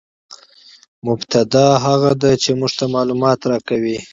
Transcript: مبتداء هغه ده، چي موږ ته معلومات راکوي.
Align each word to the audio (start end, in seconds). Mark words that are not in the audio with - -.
مبتداء 1.05 1.71
هغه 1.85 2.11
ده، 2.21 2.31
چي 2.43 2.51
موږ 2.59 2.71
ته 2.79 2.85
معلومات 2.95 3.39
راکوي. 3.51 3.97